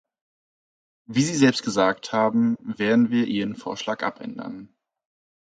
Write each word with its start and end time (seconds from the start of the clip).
Wie 1.05 1.21
Sie 1.21 1.35
selbst 1.35 1.61
gesagt 1.61 2.11
haben, 2.11 2.57
werden 2.61 3.11
wir 3.11 3.27
Ihren 3.27 3.55
Vorschlag 3.55 4.01
abändern. 4.01 4.73